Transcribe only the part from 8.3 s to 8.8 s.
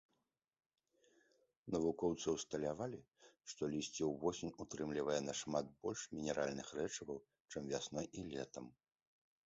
летам.